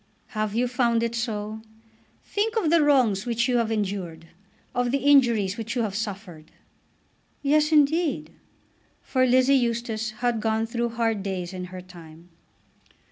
[0.29, 1.61] "Have you found it so?
[2.23, 4.25] Think of the wrongs which you have endured;
[4.73, 6.49] of the injuries which you have suffered."
[7.43, 8.31] "Yes, indeed."
[9.03, 12.29] For Lizzie Eustace had gone through hard days in her time.